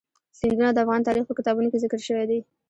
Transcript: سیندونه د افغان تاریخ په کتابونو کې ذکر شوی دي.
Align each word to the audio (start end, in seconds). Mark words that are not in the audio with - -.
سیندونه 0.39 0.69
د 0.73 0.77
افغان 0.83 1.01
تاریخ 1.07 1.23
په 1.27 1.33
کتابونو 1.39 1.71
کې 1.71 1.81
ذکر 1.83 1.99
شوی 2.07 2.25
دي. 2.29 2.39